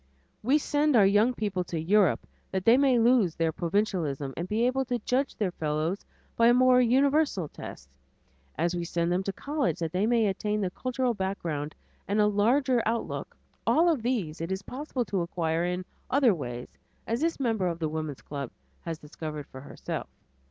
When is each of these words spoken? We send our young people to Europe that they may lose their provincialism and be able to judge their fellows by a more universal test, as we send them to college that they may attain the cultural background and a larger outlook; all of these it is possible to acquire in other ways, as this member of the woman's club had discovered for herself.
We 0.41 0.57
send 0.57 0.95
our 0.95 1.05
young 1.05 1.35
people 1.35 1.63
to 1.65 1.79
Europe 1.79 2.25
that 2.49 2.65
they 2.65 2.75
may 2.75 2.97
lose 2.97 3.35
their 3.35 3.51
provincialism 3.51 4.33
and 4.35 4.49
be 4.49 4.65
able 4.65 4.83
to 4.85 4.97
judge 4.97 5.35
their 5.35 5.51
fellows 5.51 6.03
by 6.35 6.47
a 6.47 6.55
more 6.55 6.81
universal 6.81 7.47
test, 7.49 7.87
as 8.57 8.75
we 8.75 8.83
send 8.83 9.11
them 9.11 9.21
to 9.21 9.31
college 9.31 9.77
that 9.77 9.91
they 9.91 10.07
may 10.07 10.25
attain 10.25 10.59
the 10.59 10.71
cultural 10.71 11.13
background 11.13 11.75
and 12.07 12.19
a 12.19 12.25
larger 12.25 12.81
outlook; 12.83 13.37
all 13.67 13.87
of 13.89 14.01
these 14.01 14.41
it 14.41 14.51
is 14.51 14.63
possible 14.63 15.05
to 15.05 15.21
acquire 15.21 15.63
in 15.65 15.85
other 16.09 16.33
ways, 16.33 16.79
as 17.05 17.21
this 17.21 17.39
member 17.39 17.67
of 17.67 17.77
the 17.77 17.87
woman's 17.89 18.23
club 18.23 18.49
had 18.79 18.99
discovered 18.99 19.45
for 19.45 19.61
herself. 19.61 20.09